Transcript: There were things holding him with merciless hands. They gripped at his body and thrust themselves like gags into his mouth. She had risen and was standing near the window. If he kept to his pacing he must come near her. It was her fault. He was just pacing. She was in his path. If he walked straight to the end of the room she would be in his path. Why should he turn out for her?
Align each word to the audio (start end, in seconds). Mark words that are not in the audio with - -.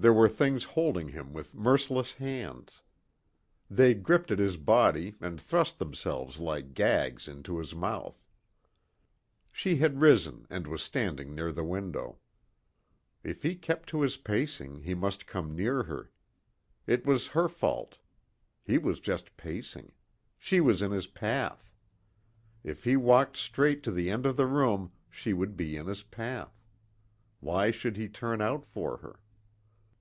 There 0.00 0.12
were 0.12 0.28
things 0.28 0.62
holding 0.62 1.08
him 1.08 1.32
with 1.32 1.56
merciless 1.56 2.12
hands. 2.12 2.82
They 3.68 3.94
gripped 3.94 4.30
at 4.30 4.38
his 4.38 4.56
body 4.56 5.16
and 5.20 5.40
thrust 5.40 5.80
themselves 5.80 6.38
like 6.38 6.72
gags 6.72 7.26
into 7.26 7.58
his 7.58 7.74
mouth. 7.74 8.14
She 9.50 9.78
had 9.78 10.00
risen 10.00 10.46
and 10.48 10.68
was 10.68 10.82
standing 10.82 11.34
near 11.34 11.50
the 11.50 11.64
window. 11.64 12.20
If 13.24 13.42
he 13.42 13.56
kept 13.56 13.88
to 13.88 14.02
his 14.02 14.16
pacing 14.16 14.82
he 14.82 14.94
must 14.94 15.26
come 15.26 15.56
near 15.56 15.82
her. 15.82 16.12
It 16.86 17.04
was 17.04 17.26
her 17.34 17.48
fault. 17.48 17.98
He 18.62 18.78
was 18.78 19.00
just 19.00 19.36
pacing. 19.36 19.90
She 20.38 20.60
was 20.60 20.80
in 20.80 20.92
his 20.92 21.08
path. 21.08 21.72
If 22.62 22.84
he 22.84 22.96
walked 22.96 23.36
straight 23.36 23.82
to 23.82 23.90
the 23.90 24.10
end 24.10 24.26
of 24.26 24.36
the 24.36 24.46
room 24.46 24.92
she 25.10 25.32
would 25.32 25.56
be 25.56 25.74
in 25.76 25.88
his 25.88 26.04
path. 26.04 26.62
Why 27.40 27.72
should 27.72 27.96
he 27.96 28.08
turn 28.08 28.40
out 28.40 28.64
for 28.64 28.98
her? 28.98 29.18